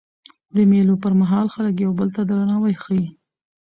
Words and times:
د 0.55 0.57
مېلو 0.71 0.95
پر 1.03 1.13
مهال 1.21 1.45
خلک 1.53 1.75
یو 1.85 1.91
بل 1.99 2.09
ته 2.15 2.21
درناوی 2.29 2.73
ښيي. 2.83 3.05